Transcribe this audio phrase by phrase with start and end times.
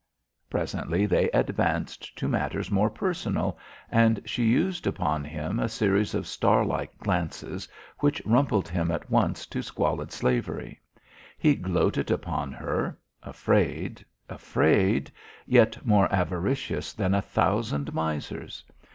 [0.49, 3.59] Presently they advanced to matters more personal,
[3.91, 7.67] and she used upon him a series of star like glances
[7.99, 10.81] which rumpled him at once to squalid slavery.
[11.37, 15.11] He gloated upon her, afraid, afraid,
[15.45, 18.63] yet more avaricious than a thousand misers.